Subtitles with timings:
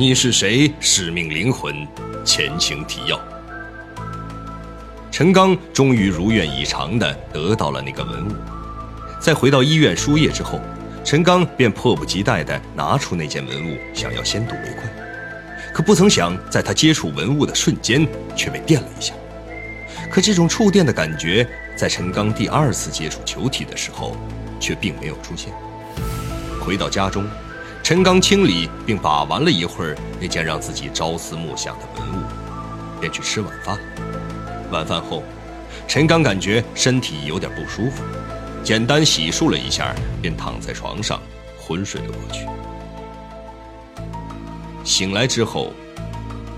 [0.00, 0.72] 你是谁？
[0.78, 1.84] 使命灵魂，
[2.24, 3.20] 前情提要。
[5.10, 8.32] 陈刚终于如愿以偿地得到了那个文物，
[9.18, 10.60] 在回到医院输液之后，
[11.04, 14.88] 陈刚便迫不及待地拿出那件文物，想要先睹为快。
[15.74, 18.06] 可不曾想，在他接触文物的瞬间，
[18.36, 19.12] 却被电了一下。
[20.12, 21.44] 可这种触电的感觉，
[21.76, 24.16] 在陈刚第二次接触球体的时候，
[24.60, 25.52] 却并没有出现。
[26.60, 27.26] 回到家中。
[27.88, 32.26] 陈刚清理并把玩了一会儿那件让自己朝思暮想的文物，
[33.00, 33.78] 便去吃晚饭。
[34.70, 35.22] 晚饭后，
[35.86, 38.02] 陈刚感觉身体有点不舒服，
[38.62, 41.18] 简单洗漱了一下，便躺在床上
[41.58, 42.46] 昏睡了过去。
[44.84, 45.72] 醒来之后，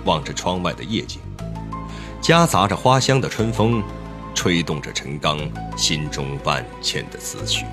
[0.04, 1.20] 望着窗外的夜景，
[2.20, 3.80] 夹杂着花香的春风，
[4.34, 5.38] 吹动着陈刚
[5.76, 7.64] 心中万千的思绪。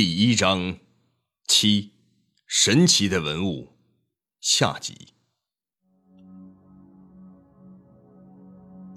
[0.00, 0.76] 第一章，
[1.48, 1.90] 七，
[2.46, 3.66] 神奇的文物，
[4.40, 5.08] 下集。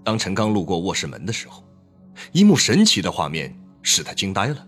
[0.03, 1.63] 当陈刚路过卧室门的时候，
[2.31, 4.67] 一幕神奇的画面使他惊呆了。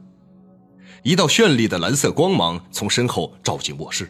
[1.04, 4.10] 一道绚丽的蓝色光芒从身后照进卧室，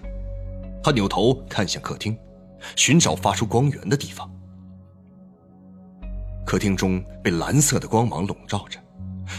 [0.81, 2.17] 他扭头看向客厅，
[2.77, 4.33] 寻找发出光源的地方。
[6.45, 8.79] 客厅中被蓝色的光芒笼罩着，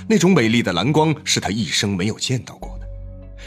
[0.06, 2.73] 那种美丽的蓝光是他一生没有见到过。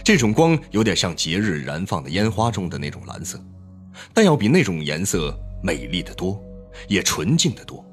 [0.04, 3.40] 这种光有点像节日燃放的烟花中的那种蓝色，
[4.14, 6.42] 但要比那种颜色美丽的多，
[6.88, 7.84] 也纯净的多。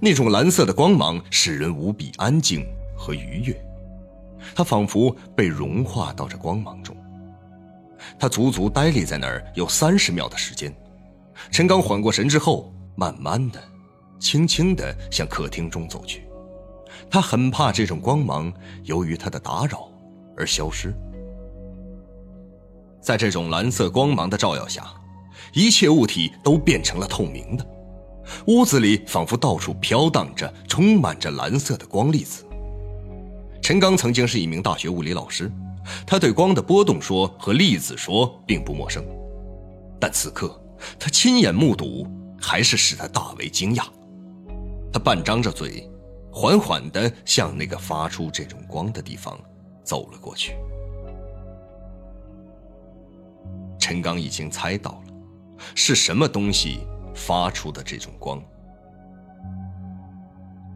[0.00, 2.64] 那种蓝色的光芒使人无比安静
[2.96, 3.64] 和愉悦，
[4.54, 6.96] 他仿佛被融化到这光芒中。
[8.18, 10.74] 他足足呆立在那儿有三十秒的时间。
[11.50, 13.62] 陈刚缓过神之后，慢慢的、
[14.18, 16.28] 轻轻的向客厅中走去。
[17.10, 18.52] 他很怕这种光芒
[18.84, 19.90] 由于他的打扰
[20.36, 20.94] 而消失。
[23.00, 24.84] 在这种蓝色光芒的照耀下，
[25.52, 27.66] 一切物体都变成了透明的。
[28.46, 32.44] 屋子里仿佛到处飘荡着、充满着蓝色的光粒子。
[33.60, 35.50] 陈刚曾经是一名大学物理老师，
[36.06, 39.04] 他对光的波动说和粒子说并不陌生，
[39.98, 40.60] 但此刻
[40.98, 42.06] 他亲眼目睹，
[42.40, 43.84] 还是使他大为惊讶。
[44.92, 45.88] 他半张着嘴，
[46.32, 49.38] 缓缓地向那个发出这种光的地方
[49.84, 50.54] 走了过去。
[53.90, 55.12] 陈刚已经猜到了，
[55.74, 58.40] 是什么东西发出的这种光。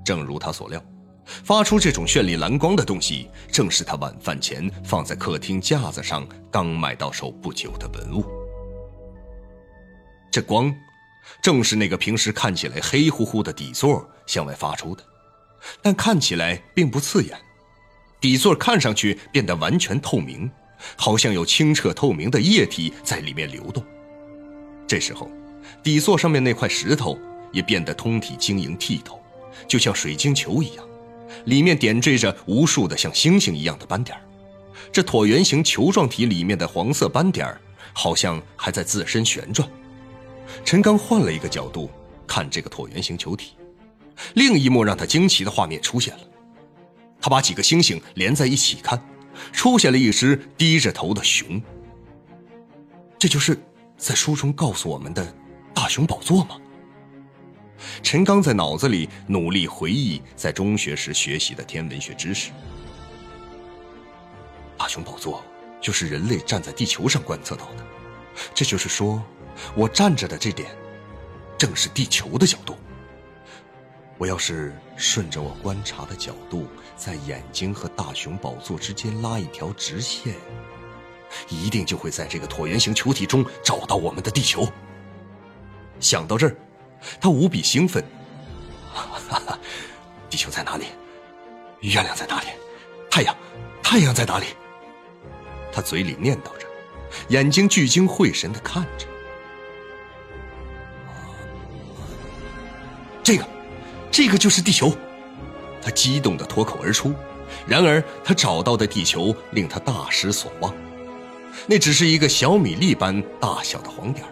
[0.05, 0.83] 正如他所料，
[1.25, 8.25] 发出这种绚丽蓝光的东西，正是他晚饭前放在客厅架子上刚买到手不久的文物。
[10.33, 10.75] 这光，
[11.41, 15.05] 正是那个平时看起来黑乎乎的底座向外发出的，
[15.81, 17.39] 但看起来并不刺眼，
[18.21, 20.51] 底座看上去变得完全透明。
[20.97, 23.85] 好像有清澈透明的液体在里面流动。
[24.87, 25.31] 这时候，
[25.83, 27.19] 底座上面那块石头
[27.53, 29.21] 也变得通体晶莹剔透，
[29.67, 30.85] 就像水晶球一样，
[31.47, 34.17] 里面点缀着无数的像星星一样的斑点
[34.93, 37.57] 这椭圆形球状体里面的黄色斑点
[37.93, 39.69] 好像还在自身旋转。
[40.65, 41.91] 陈刚换了一个角度
[42.27, 43.55] 看这个椭圆形球体，
[44.35, 46.21] 另一幕让他惊奇的画面出现了。
[47.21, 49.03] 他把几个星星连在一起看。
[49.53, 51.61] 出现了一只低着头的熊，
[53.19, 53.59] 这就是
[53.97, 55.35] 在书中告诉我们的
[55.75, 56.57] 大雄宝座吗？
[58.03, 62.51] 陈刚在脑子里努力回忆在中学时学习的天文学知识。
[64.79, 65.45] 大雄宝座
[65.81, 67.85] 就是人类站在地球上观测到的，
[68.55, 69.23] 这就是说，
[69.75, 70.69] 我站着的这点，
[71.59, 72.77] 正是地球的角度。
[74.17, 80.35] 我要是顺着我观察的角度，在眼睛和大雄宝座之间拉一条直线，
[81.49, 84.69] 一定就会在这个椭圆形球体中找到我们的地球。
[85.99, 86.57] 想到这儿，
[87.21, 88.05] 他无比兴奋。
[90.31, 90.87] 地球在哪里？
[91.81, 92.47] 月亮在哪里？
[93.11, 93.37] 太阳，
[93.83, 94.47] 太阳在哪里？
[95.73, 96.67] 他嘴里念叨着，
[97.29, 99.07] 眼睛聚精会神的看着。
[104.15, 104.93] 这个就是地球，
[105.83, 107.13] 他激动的脱口而出。
[107.67, 110.73] 然而，他找到的地球令他大失所望，
[111.67, 114.25] 那只是一个小米粒般大小的黄点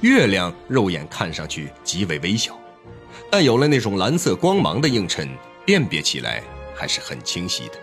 [0.00, 2.58] 月亮肉眼看上去极为微小，
[3.30, 5.28] 但有了那种蓝色光芒的映衬，
[5.64, 6.42] 辨别起来
[6.74, 7.74] 还是很清晰的。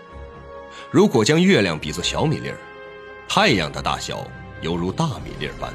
[0.90, 2.58] 如果将月亮比作小米粒儿，
[3.26, 4.22] 太阳的大小
[4.60, 5.72] 犹如大米粒儿般。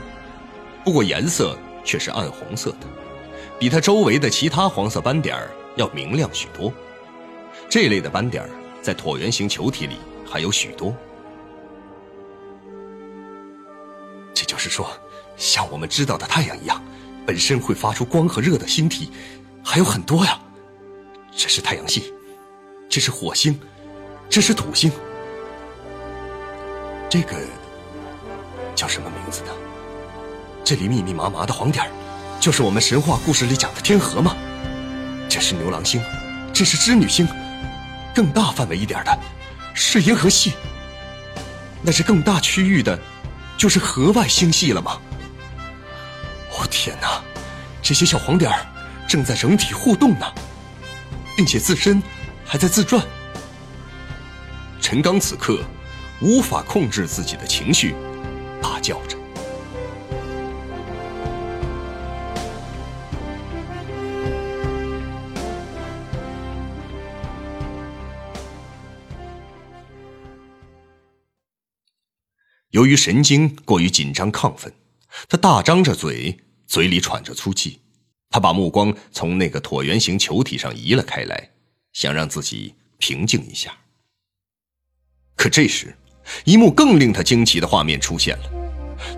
[0.86, 2.88] 不过颜色却是暗红色的，
[3.62, 5.38] 比它周围的其他黄色斑点
[5.76, 6.74] 要明亮许多。
[7.70, 8.50] 这类的斑点
[8.82, 9.98] 在椭圆形球体里
[10.28, 10.92] 还有许多。
[14.34, 14.90] 这就是说，
[15.38, 16.84] 像我们知道的太阳一样，
[17.24, 19.12] 本身会发出光和热的星体
[19.64, 20.42] 还有很多呀。
[21.32, 22.12] 这是太阳系，
[22.90, 23.60] 这是火星，
[24.28, 24.92] 这是土星。
[27.08, 27.36] 这个
[28.74, 29.52] 叫什么名字呢？
[30.64, 31.92] 这里密密麻麻的黄点儿
[32.42, 34.36] 就是我们神话故事里讲的天河吗？
[35.30, 36.02] 这是牛郎星，
[36.52, 37.28] 这是织女星，
[38.16, 39.16] 更大范围一点的
[39.76, 40.54] 是银河系。
[41.84, 43.00] 那是更大区域的，
[43.58, 45.00] 就是河外星系了吗？
[46.50, 47.22] 哦天哪，
[47.80, 48.52] 这些小黄点
[49.08, 50.26] 正在整体互动呢。
[51.38, 52.02] 并且自身
[52.46, 53.04] 还在自转。
[54.80, 55.60] 陈刚此刻
[56.22, 57.96] 无法控制自己的情绪，
[58.62, 59.18] 大叫着。
[72.82, 74.74] 由于神经过于紧张亢奋，
[75.30, 76.36] 他大张着嘴，
[76.66, 77.80] 嘴里喘着粗气。
[78.32, 81.52] 他把目光从那个椭圆形球体上移了开来，
[81.94, 83.72] 想让自己平静一下。
[85.36, 85.96] 可这时，
[86.44, 88.50] 一幕更令他惊奇的画面出现了：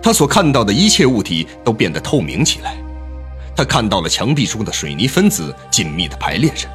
[0.02, 2.76] 他所看到的一切物体都变得透明起来。
[3.56, 6.68] 他看到了墙壁中的水泥分子紧密地排列着，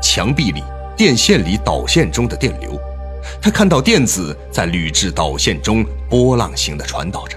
[0.00, 0.62] 墙壁里、
[0.96, 2.80] 电线里、导线中的电流，
[3.44, 7.36] 他看到电子在铝制导线中波浪形地传导着，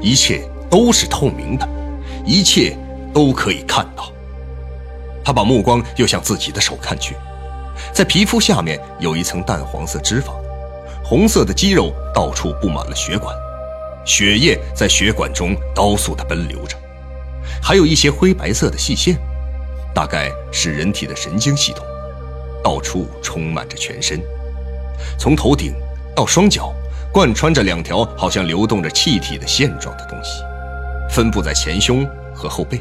[0.00, 1.68] 一切都是透明的，
[2.24, 2.76] 一切。
[3.12, 4.10] 都可以看到。
[5.22, 7.14] 他把目光又向自己的手看去，
[7.92, 10.32] 在皮肤下面有一层淡黄色脂肪，
[11.04, 13.36] 红色的肌肉到处布满了血管，
[14.06, 16.74] 血液在血管中高速的奔流着，
[17.62, 19.18] 还有一些灰白色的细线，
[19.94, 21.84] 大概是人体的神经系统，
[22.64, 24.22] 到处充满着全身，
[25.18, 25.72] 从头顶
[26.14, 26.72] 到双脚，
[27.12, 30.42] 贯穿着两条好像流动着气体的线状的东西，
[31.14, 32.80] 分布在前胸和后背。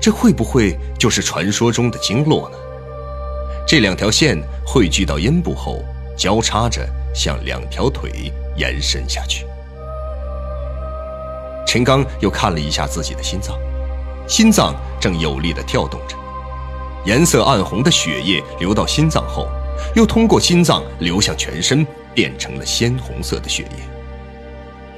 [0.00, 2.56] 这会不会就是传说中的经络呢？
[3.66, 5.82] 这两条线汇聚到阴部后，
[6.16, 9.46] 交叉着向两条腿延伸下去。
[11.66, 13.58] 陈刚又看了一下自己的心脏，
[14.28, 16.16] 心脏正有力地跳动着，
[17.04, 19.48] 颜色暗红的血液流到心脏后，
[19.94, 23.78] 又通过心脏流向全身，变成了鲜红色的血液。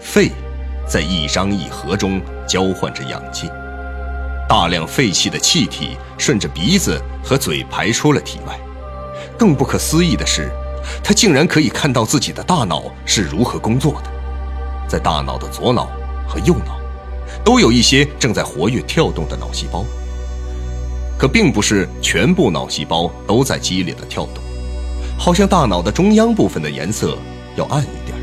[0.01, 0.31] 肺
[0.89, 3.49] 在一张一合中交换着氧气。
[4.49, 8.57] 大量废弃的气体顺着鼻子和嘴排出了体外。
[9.37, 10.51] 更不可思议的是，
[11.03, 14.11] 他竟然可以看到自己的大脑是如何工作的。
[14.89, 15.89] 在大脑的左脑
[16.29, 16.79] 和右脑，
[17.45, 19.85] 都有一些正在活跃跳动的脑细胞。
[21.19, 24.45] 可并不是全部脑细胞都在激烈的跳动，
[25.19, 27.17] 好像大脑的中央部分的颜色
[27.57, 28.17] 要暗一点。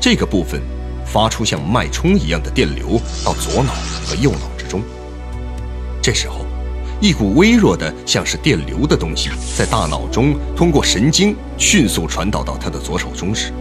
[0.00, 0.60] 这个部分
[1.06, 3.72] 发出像脉冲一样的电流到左脑
[4.04, 4.82] 和右脑之中。
[6.02, 6.44] 这时候，
[7.00, 13.52] 一股微弱的、像是电流的东西在大脑中通过神经迅速传导到他的左手中指，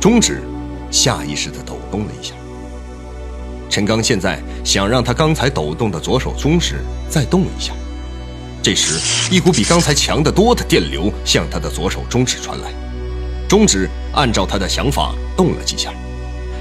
[0.00, 0.42] 中指
[0.90, 2.34] 下意识地抖动了一下。
[3.70, 6.76] 陈刚现在想让他刚才抖动的左手中指
[7.08, 7.72] 再动一下。
[8.64, 8.98] 这时，
[9.30, 12.72] 一股比刚才强得多的电流向他的左手中指传来，
[13.46, 15.92] 中指按照他的想法动了几下，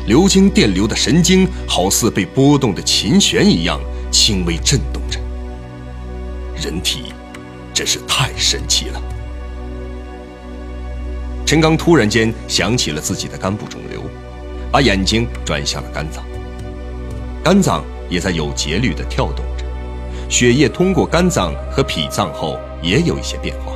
[0.05, 3.79] 流经电流的神经好似被拨动的琴弦一样。
[4.11, 5.17] 轻微震动着，
[6.61, 7.13] 人体
[7.73, 9.01] 真是太神奇了。
[11.45, 14.03] 陈刚突然间想起了自己的肝部肿瘤，
[14.69, 16.21] 把眼睛转向了肝脏。
[17.41, 19.43] 肝脏也在有节律地跳动，
[20.33, 23.75] 血液通过肝脏和脾脏后也有一些变化。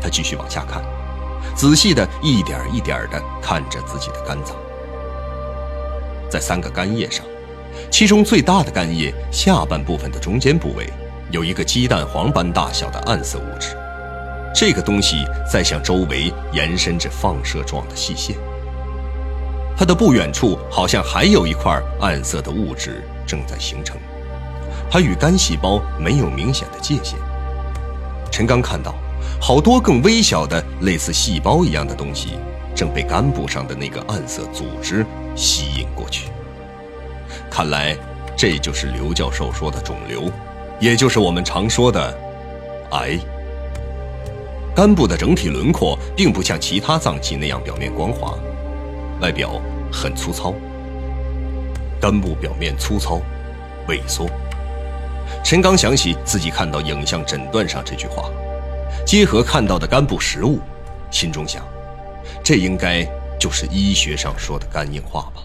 [0.00, 0.80] 他继续往下看，
[1.56, 4.54] 仔细的一点一点地看着自己的肝脏，
[6.30, 7.26] 在三个肝叶上。
[7.90, 10.88] 其中最大的肝叶下半部分的中间部位，
[11.32, 13.76] 有一个鸡蛋黄般大小的暗色物质，
[14.54, 15.16] 这个东西
[15.52, 18.36] 在向周围延伸着放射状的细线。
[19.76, 23.96] 它的不远处好像还有一块暗色的物质正在形成，
[24.90, 27.18] 它与肝细胞没有明显的界限。
[28.30, 28.94] 陈刚看到，
[29.40, 32.38] 好多更微小的类似细胞一样的东西，
[32.74, 35.06] 正被肝部上的那个暗色组织
[35.36, 36.28] 吸引过去。
[37.48, 37.96] 看来，
[38.36, 40.30] 这就是刘教授说的肿瘤，
[40.80, 42.18] 也就是我们常说的
[42.90, 43.18] 癌。
[44.74, 48.38] 肝部的整体轮廓并不像其他脏器那样表面光滑，
[49.20, 49.60] 外表
[49.92, 50.54] 很粗糙。
[52.00, 53.20] 肝部表面粗糙、
[53.88, 54.28] 萎缩。
[55.44, 58.30] 陈刚想起自己看到影像诊断上这句话，
[59.06, 60.60] 结合看到的肝部实物，
[61.10, 61.66] 心中想，
[62.44, 63.04] 这应该
[63.38, 65.42] 就是医学上说的肝硬化吧。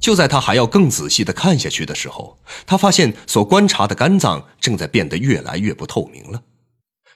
[0.00, 6.42] 就在他还要更仔细的看下去的时候，他发现所观察的肝脏正在变得越来越不透明了。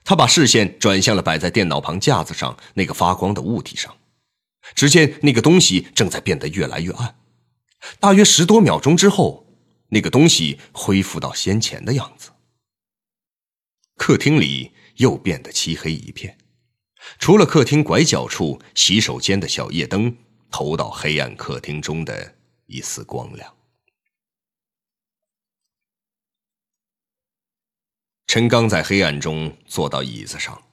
[0.04, 3.94] 他把视线转向了摆在电脑旁架子上那个发光的物体上，
[4.74, 7.14] 只见那个东西正在变得越来越暗。
[8.00, 9.46] 大约十多秒钟之后，
[9.92, 12.32] 那个东西恢复到先前的样子。
[13.96, 16.36] 客厅里又变得漆黑一片，
[17.18, 20.16] 除了客厅拐角处洗手间的小夜灯
[20.50, 22.36] 投到黑暗客厅中的。
[22.66, 23.54] 一丝光亮。
[28.26, 30.70] 陈刚在黑暗中坐到椅子上，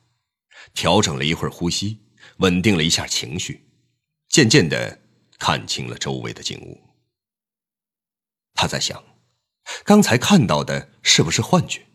[0.73, 1.99] 调整了一会儿呼吸，
[2.37, 3.67] 稳定了一下情绪，
[4.29, 5.01] 渐渐的
[5.37, 6.88] 看清了周围的景物。
[8.59, 9.01] 他在想，
[9.85, 11.87] 刚才看到的是不是幻觉？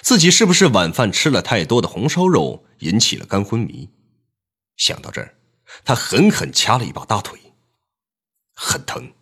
[0.00, 3.90] 自己是不是晚饭吃了太多的红烧肉，引起了肝昏迷？
[4.76, 5.34] 想到这儿，
[5.84, 7.36] 他狠狠掐了一把大腿。
[8.54, 9.12] 很疼，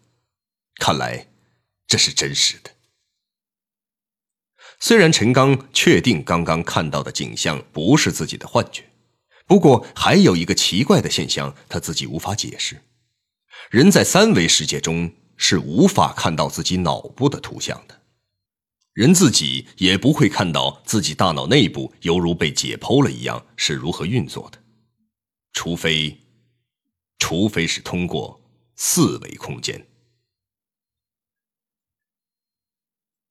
[0.74, 1.28] 看来
[1.86, 2.70] 这是真实的。
[4.78, 8.84] 虽然陈刚确定刚刚看到的景象不是自己的幻觉，
[9.46, 12.82] 不过还有一个奇怪的现象，他自己无法解释：
[13.70, 15.10] 人在三维世界中
[15.42, 18.02] 是无法看到自己脑部的图像的，
[18.92, 24.62] 人自己也不会看到自己大脑内部犹如被解剖了一样是如何运作的，
[25.52, 26.20] 除非，
[27.18, 28.38] 除非是通过。
[28.82, 29.86] 四维空间？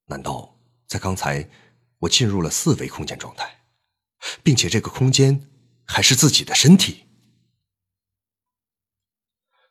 [0.05, 1.49] 难道在刚才
[1.97, 3.63] 我进入了四维空间状态，
[4.43, 5.49] 并且这个空间
[5.85, 7.08] 还是自己的身体？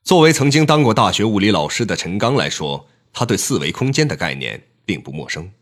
[0.09, 5.53] 作为曾经当过大学物理老师的陈刚来说，他对四维空间的概念并不陌生。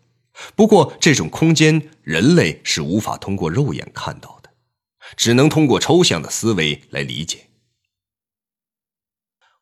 [0.54, 4.50] 不过，这种空间人类是无法通过肉眼看到的，
[5.16, 7.48] 只能通过抽象的思维来理解。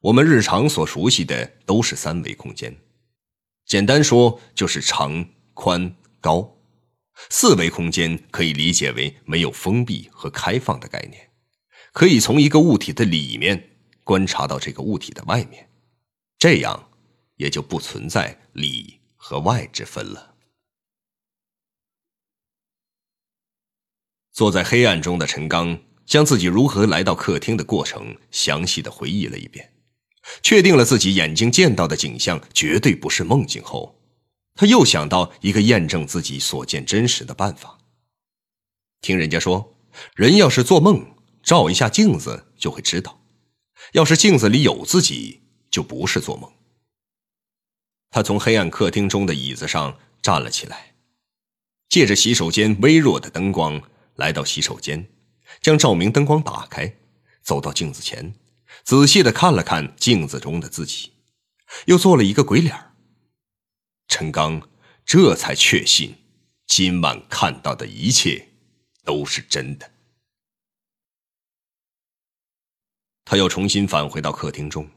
[0.03, 2.76] 我们日常所熟悉的都是三维空间，
[3.64, 5.25] 简单说就是长、
[5.55, 6.59] 宽、高。
[7.31, 11.31] 四维空间可以理解为没有封闭和开放的概念，
[11.95, 13.71] 可以从一个物体的里面
[14.05, 15.69] 观察到这个物体的外面，
[16.39, 16.91] 这样
[17.37, 20.35] 也就不存在里和外之分了。
[24.33, 29.73] 坐在黑暗中的陈刚将自己如何来到客厅的过程详细的回忆了一遍。
[30.43, 34.01] 确定了自己眼睛见到的景象绝对不是梦境后，
[34.55, 37.79] 他又想到一个验证自己所见真实的办法。
[39.03, 39.77] 听人家说，
[40.17, 43.21] 人要是做梦，照一下镜子就会知道；
[43.93, 46.53] 要是镜子里有自己，就不是做梦。
[48.11, 50.95] 他从黑暗客厅中的椅子上站了起来，
[51.88, 53.83] 借着洗手间微弱的灯光，
[54.17, 55.09] 来到洗手间，
[55.61, 56.97] 将照明灯光打开，
[57.43, 58.35] 走到镜子前。
[58.83, 61.12] 仔细的看了看镜子中的自己，
[61.87, 62.76] 又做了一个鬼脸
[64.09, 64.69] 陈刚
[65.05, 66.17] 这才确信，
[66.67, 68.49] 今晚看到的一切
[69.05, 69.94] 都是真的。
[73.35, 74.88] 他又重新返回到客厅中，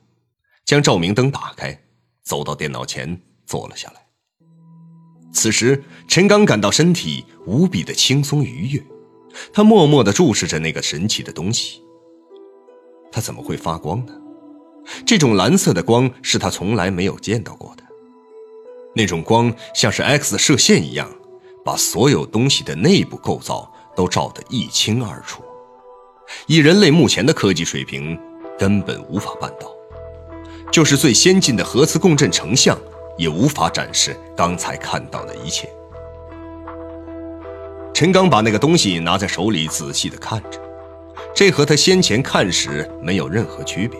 [0.64, 1.76] 将照明灯打开，
[2.22, 4.08] 走到电脑前坐了下来。
[5.34, 8.84] 此时，陈刚感到身体无比的轻松愉悦，
[9.52, 11.82] 他默默的注视着那个神奇的东西。
[13.12, 14.14] 它怎么会发光呢？
[15.04, 17.84] 这种蓝色的光是他从来没有见到过的。
[18.96, 21.10] 那种光像是 X 射线一样，
[21.66, 25.42] 把所有东西的内部构造都照得一清二楚。
[26.46, 28.20] 以人类目前的科技水平，
[28.58, 29.72] 根本无法办到。
[30.72, 32.78] 就是最先进的核磁共振成像，
[33.18, 35.70] 也无法展示刚才看到的一切。
[37.94, 40.60] 陈刚把那个东西拿在手里，仔细的看着。
[41.34, 44.00] 这和他先前看时没有任何区别。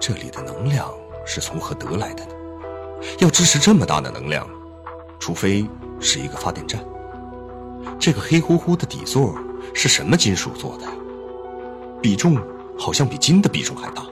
[0.00, 0.92] 这里的能量
[1.24, 2.32] 是从何得来的呢？
[3.18, 4.48] 要支持这么大的能量，
[5.18, 5.66] 除非
[6.00, 6.84] 是一个发电站。
[7.98, 9.34] 这个黑乎乎的底座
[9.72, 10.90] 是什么金属做的呀？
[12.06, 12.40] 比重
[12.78, 14.06] 好像比金的比重还大。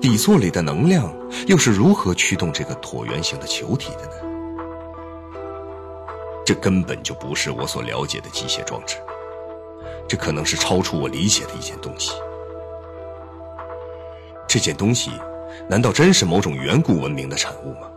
[0.00, 1.12] 底座里的能量
[1.48, 4.12] 又是如何驱动这个椭圆形的球体的呢？
[6.46, 8.94] 这根本就不是我所了解的机械装置。
[10.06, 12.12] 这可能是超出我理解的一件东西。
[14.46, 15.10] 这件东西，
[15.68, 17.90] 难道真是某种远古文明的产物吗？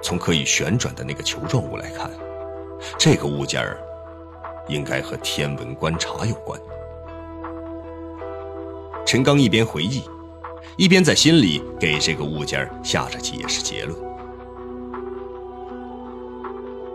[0.00, 2.08] 从可以旋转的那个球状物来看，
[2.96, 3.76] 这个物件儿
[4.68, 6.56] 应该和天文观察有关。
[9.12, 10.02] 陈刚一边回忆，
[10.78, 13.94] 一边在心里给这个物件下着解释结论。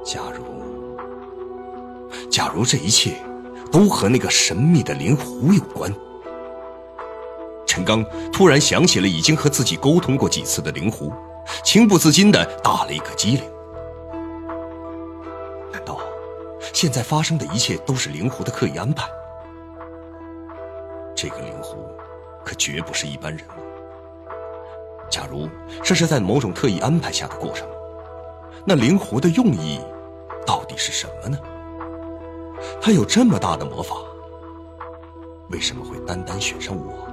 [0.03, 0.43] 假如，
[2.27, 3.13] 假如这一切
[3.71, 5.93] 都和那个神秘的灵狐有关。
[7.67, 11.13] 陈刚突然想起了已经和自己沟通过几次的灵狐，
[11.63, 13.43] 情不自禁的打了一个激灵。
[15.71, 15.99] 难道
[16.73, 19.07] 现在发生的一切都是灵狐的刻意安排？
[21.15, 21.77] 这个灵狐
[22.47, 23.45] 可绝不是一般人。
[25.09, 25.49] 假如
[25.83, 27.67] 这是在某种特意安排下的过程，
[28.65, 29.81] 那灵狐的用意
[30.45, 31.37] 到底是什么呢？
[32.81, 33.97] 他有这么大的魔法，
[35.49, 37.06] 为什么会单单选上我？